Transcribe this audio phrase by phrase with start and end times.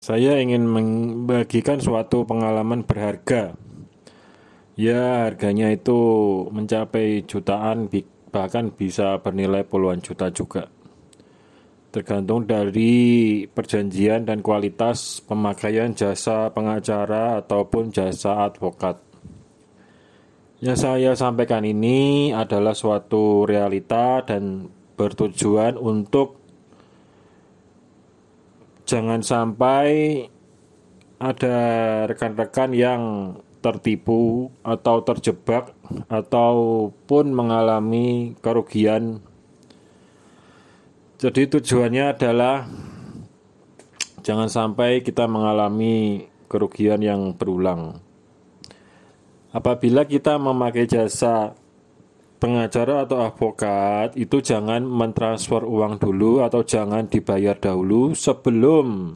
[0.00, 3.52] Saya ingin membagikan suatu pengalaman berharga.
[4.72, 6.00] Ya, harganya itu
[6.48, 7.84] mencapai jutaan,
[8.32, 10.72] bahkan bisa bernilai puluhan juta juga.
[11.92, 18.96] Tergantung dari perjanjian dan kualitas pemakaian jasa pengacara ataupun jasa advokat.
[20.64, 24.64] Yang saya sampaikan ini adalah suatu realita dan
[24.96, 26.39] bertujuan untuk
[28.90, 29.86] jangan sampai
[31.22, 31.56] ada
[32.10, 33.02] rekan-rekan yang
[33.62, 35.70] tertipu atau terjebak
[36.10, 39.22] ataupun mengalami kerugian.
[41.22, 42.66] Jadi tujuannya adalah
[44.26, 48.02] jangan sampai kita mengalami kerugian yang berulang.
[49.54, 51.54] Apabila kita memakai jasa
[52.40, 59.14] pengacara atau advokat itu jangan mentransfer uang dulu atau jangan dibayar dahulu sebelum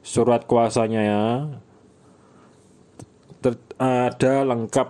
[0.00, 1.24] surat kuasanya ya.
[3.76, 4.88] Ada lengkap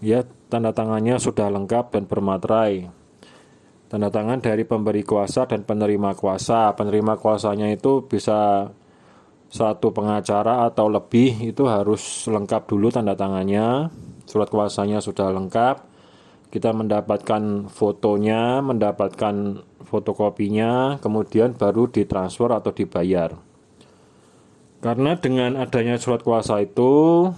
[0.00, 2.86] ya tanda tangannya sudah lengkap dan bermaterai.
[3.90, 6.70] Tanda tangan dari pemberi kuasa dan penerima kuasa.
[6.78, 8.70] Penerima kuasanya itu bisa
[9.50, 13.90] satu pengacara atau lebih itu harus lengkap dulu tanda tangannya.
[14.30, 15.89] Surat kuasanya sudah lengkap
[16.50, 23.38] kita mendapatkan fotonya, mendapatkan fotokopinya, kemudian baru ditransfer atau dibayar.
[24.82, 27.28] Karena dengan adanya surat kuasa itu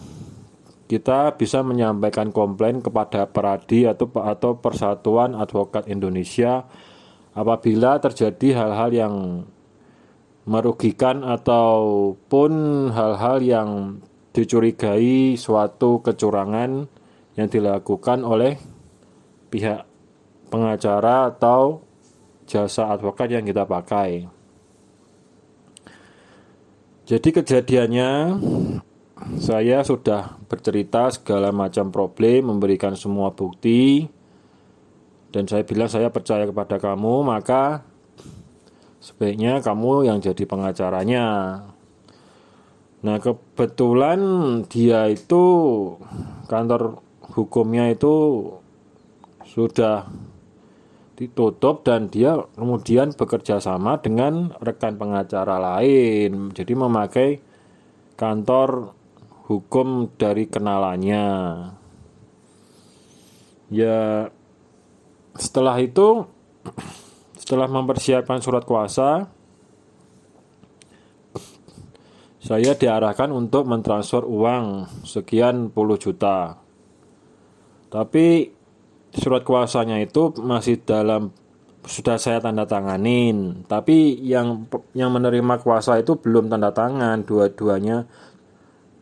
[0.88, 6.68] kita bisa menyampaikan komplain kepada Peradi atau atau Persatuan Advokat Indonesia
[7.32, 9.14] apabila terjadi hal-hal yang
[10.44, 12.52] merugikan ataupun
[12.92, 13.70] hal-hal yang
[14.36, 16.88] dicurigai suatu kecurangan
[17.36, 18.60] yang dilakukan oleh
[19.52, 19.84] pihak
[20.48, 21.84] pengacara atau
[22.48, 24.24] jasa advokat yang kita pakai.
[27.04, 28.10] Jadi kejadiannya
[29.36, 34.08] saya sudah bercerita segala macam problem, memberikan semua bukti
[35.32, 37.84] dan saya bilang saya percaya kepada kamu, maka
[39.00, 41.26] sebaiknya kamu yang jadi pengacaranya.
[43.02, 44.20] Nah, kebetulan
[44.70, 45.44] dia itu
[46.46, 47.02] kantor
[47.34, 48.46] hukumnya itu
[49.52, 50.08] sudah
[51.12, 56.56] ditutup dan dia kemudian bekerja sama dengan rekan pengacara lain.
[56.56, 57.36] Jadi memakai
[58.16, 58.96] kantor
[59.52, 61.28] hukum dari kenalannya.
[63.68, 64.32] Ya
[65.36, 66.24] setelah itu
[67.36, 69.28] setelah mempersiapkan surat kuasa
[72.42, 76.58] saya diarahkan untuk mentransfer uang sekian puluh juta.
[77.92, 78.48] Tapi
[79.12, 81.32] surat kuasanya itu masih dalam
[81.84, 83.66] sudah saya tanda tanganin.
[83.66, 87.26] Tapi yang yang menerima kuasa itu belum tanda tangan.
[87.26, 88.06] Dua-duanya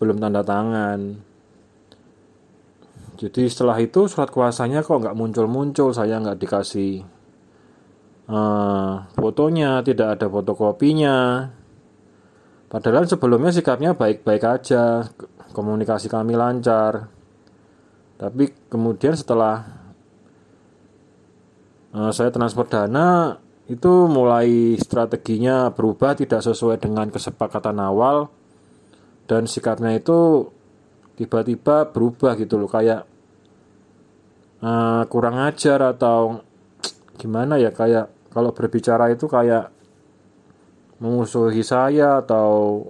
[0.00, 1.21] belum tanda tangan.
[3.21, 5.93] Jadi setelah itu surat kuasanya kok nggak muncul-muncul.
[5.93, 7.04] Saya nggak dikasih
[8.32, 11.47] uh, fotonya tidak ada fotokopinya.
[12.71, 15.04] Padahal sebelumnya sikapnya baik-baik aja.
[15.50, 17.10] Komunikasi kami lancar.
[18.16, 19.79] Tapi kemudian setelah
[21.94, 23.38] uh, saya transfer dana
[23.70, 28.30] itu mulai strateginya berubah tidak sesuai dengan kesepakatan awal.
[29.30, 30.50] Dan sikapnya itu
[31.14, 33.06] tiba-tiba berubah gitu loh kayak
[34.58, 36.42] uh, kurang ajar atau
[37.14, 39.70] gimana ya kayak kalau berbicara itu kayak
[40.98, 42.82] memusuhi saya atau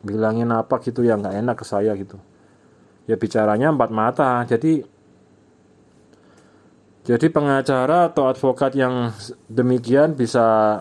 [0.00, 2.16] bilangin apa gitu ya nggak enak ke saya gitu.
[3.04, 4.80] Ya bicaranya empat mata jadi
[7.02, 9.10] jadi pengacara atau advokat yang
[9.50, 10.78] demikian bisa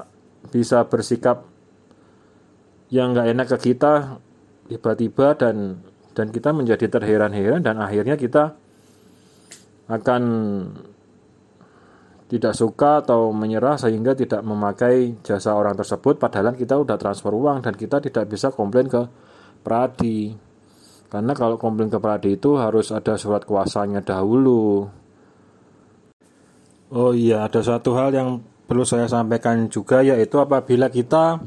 [0.53, 1.49] bisa bersikap
[2.93, 4.21] yang nggak enak ke kita
[4.69, 5.81] tiba-tiba dan
[6.13, 8.53] dan kita menjadi terheran-heran dan akhirnya kita
[9.89, 10.23] akan
[12.31, 16.15] tidak suka atau menyerah sehingga tidak memakai jasa orang tersebut.
[16.15, 19.03] Padahal kita udah transfer uang dan kita tidak bisa komplain ke
[19.59, 20.31] Pradi.
[21.11, 24.87] Karena kalau komplain ke Pradi itu harus ada surat kuasanya dahulu
[26.91, 31.39] Oh iya, ada satu hal yang perlu saya sampaikan juga yaitu apabila kita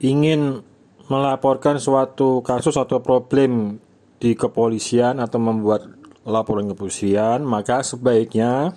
[0.00, 0.64] ingin
[1.12, 3.76] melaporkan suatu kasus atau problem
[4.16, 5.84] di kepolisian atau membuat
[6.24, 8.72] laporan kepolisian, maka sebaiknya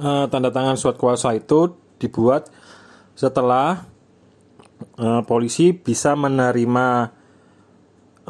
[0.00, 2.48] uh, tanda tangan surat kuasa itu dibuat
[3.12, 3.84] setelah
[4.96, 7.12] uh, polisi bisa menerima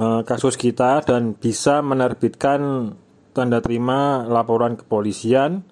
[0.03, 2.91] uh, kasus kita dan bisa menerbitkan
[3.35, 5.67] tanda terima laporan kepolisian.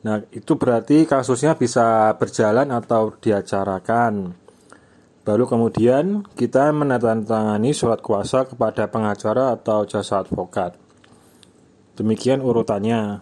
[0.00, 4.32] Nah, itu berarti kasusnya bisa berjalan atau diacarakan.
[5.20, 10.80] Baru kemudian kita menandatangani surat kuasa kepada pengacara atau jasa advokat.
[12.00, 13.20] Demikian urutannya.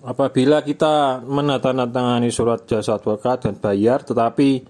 [0.00, 4.64] Apabila kita menandatangani surat jasa advokat dan bayar, tetapi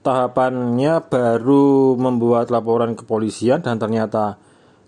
[0.00, 4.40] tahapannya baru membuat laporan kepolisian dan ternyata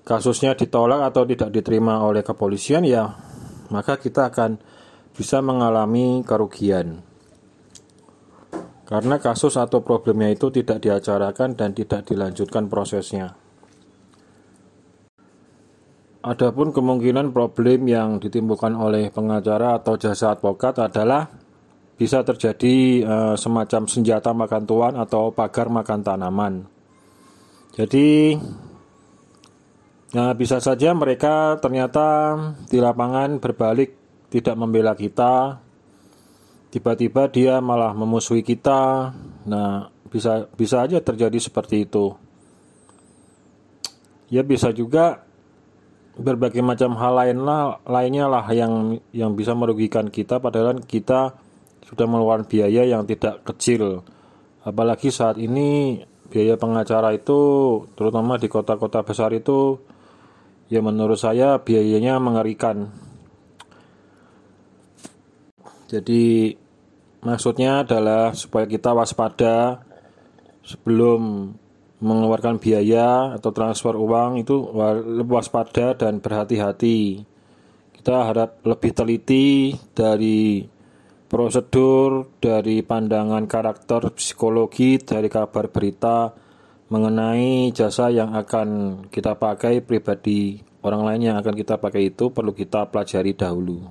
[0.03, 3.15] kasusnya ditolak atau tidak diterima oleh kepolisian, ya
[3.71, 4.59] maka kita akan
[5.15, 7.03] bisa mengalami kerugian.
[8.91, 13.39] Karena kasus atau problemnya itu tidak diacarakan dan tidak dilanjutkan prosesnya.
[16.21, 21.31] Adapun kemungkinan problem yang ditimbulkan oleh pengacara atau jasa advokat adalah
[21.97, 26.55] bisa terjadi e, semacam senjata makan tuan atau pagar makan tanaman.
[27.73, 28.37] Jadi
[30.11, 32.35] Nah, bisa saja mereka ternyata
[32.67, 33.95] di lapangan berbalik
[34.31, 35.63] tidak membela kita.
[36.71, 39.15] Tiba-tiba dia malah memusuhi kita.
[39.47, 42.15] Nah, bisa bisa aja terjadi seperti itu.
[44.31, 45.27] Ya bisa juga
[46.19, 51.35] berbagai macam hal lain lah, lainnya lah yang yang bisa merugikan kita padahal kita
[51.87, 54.07] sudah mengeluarkan biaya yang tidak kecil
[54.63, 57.39] apalagi saat ini biaya pengacara itu
[57.97, 59.81] terutama di kota-kota besar itu
[60.71, 62.89] ya menurut saya biayanya mengerikan
[65.91, 66.55] jadi
[67.27, 69.83] maksudnya adalah supaya kita waspada
[70.63, 71.51] sebelum
[72.01, 74.57] mengeluarkan biaya atau transfer uang itu
[75.29, 77.27] waspada dan berhati-hati.
[77.93, 80.65] Kita harap lebih teliti dari
[81.29, 86.33] prosedur, dari pandangan karakter psikologi, dari kabar berita
[86.91, 92.51] mengenai jasa yang akan kita pakai pribadi orang lain yang akan kita pakai itu perlu
[92.51, 93.87] kita pelajari dahulu.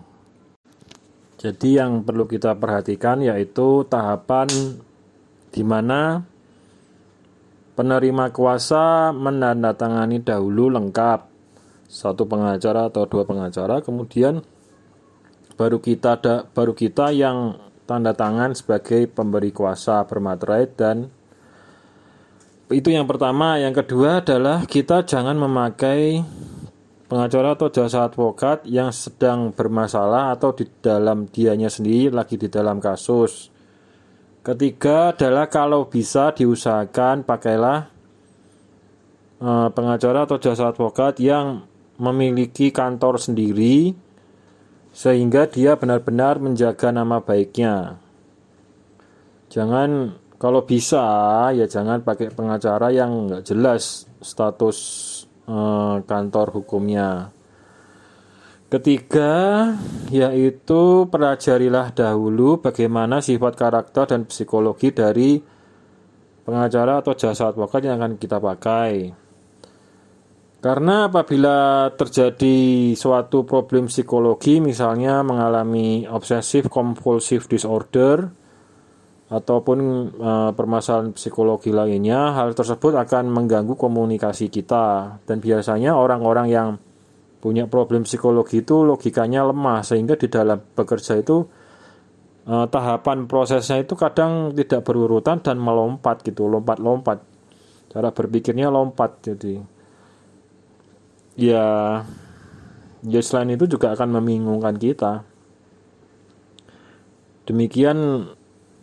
[1.40, 4.52] Jadi yang perlu kita perhatikan yaitu tahapan
[5.50, 6.28] di mana
[7.80, 11.32] Penerima kuasa menandatangani dahulu lengkap
[11.88, 14.44] satu pengacara atau dua pengacara, kemudian
[15.56, 17.56] baru kita ada, baru kita yang
[17.88, 21.08] tanda tangan sebagai pemberi kuasa bermaterai dan
[22.70, 26.22] itu yang pertama, yang kedua adalah kita jangan memakai
[27.10, 32.78] pengacara atau jasa advokat yang sedang bermasalah atau di dalam dianya sendiri lagi di dalam
[32.78, 33.50] kasus
[34.40, 37.92] Ketiga adalah kalau bisa diusahakan pakailah
[39.44, 41.68] uh, pengacara atau jasa advokat yang
[42.00, 43.92] memiliki kantor sendiri
[44.96, 48.00] sehingga dia benar-benar menjaga nama baiknya.
[49.52, 51.04] Jangan kalau bisa
[51.52, 54.78] ya jangan pakai pengacara yang nggak jelas status
[55.52, 57.36] uh, kantor hukumnya.
[58.70, 59.74] Ketiga,
[60.14, 65.42] yaitu pelajarilah dahulu bagaimana sifat karakter dan psikologi dari
[66.46, 69.12] pengacara atau jasa advokat yang akan kita pakai.
[70.62, 78.39] Karena apabila terjadi suatu problem psikologi, misalnya mengalami obsesif compulsive disorder
[79.30, 79.80] ataupun
[80.18, 85.18] e, permasalahan psikologi lainnya, hal tersebut akan mengganggu komunikasi kita.
[85.24, 86.70] Dan biasanya orang-orang yang
[87.40, 91.48] punya problem psikologi itu logikanya lemah sehingga di dalam bekerja itu
[92.46, 97.24] eh, tahapan prosesnya itu kadang tidak berurutan dan melompat gitu lompat-lompat
[97.90, 99.64] cara berpikirnya lompat jadi
[101.40, 101.66] ya
[103.08, 105.24] ya selain itu juga akan membingungkan kita
[107.48, 108.30] demikian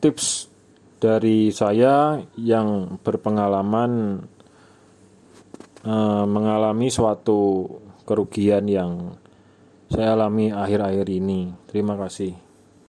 [0.06, 0.46] tips
[1.02, 4.22] dari saya yang berpengalaman
[5.82, 7.66] eh, mengalami suatu
[8.06, 9.18] kerugian yang
[9.90, 11.50] saya alami akhir-akhir ini.
[11.66, 12.45] Terima kasih.